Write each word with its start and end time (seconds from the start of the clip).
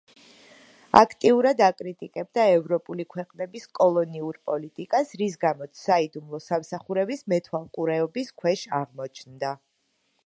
აქტიურად 0.99 1.59
აკრიტიკებდა 1.65 2.45
ევროპული 2.53 3.05
ქვეყნების 3.15 3.67
კოლონიურ 3.81 4.41
პოლიტიკას, 4.51 5.13
რის 5.23 5.37
გამოც 5.47 5.85
საიდუმლო 5.85 6.43
სამსახურების 6.49 7.23
მეთვალყურეობის 7.35 8.37
ქვეშ 8.43 8.67
აღმოჩნდა. 8.81 9.55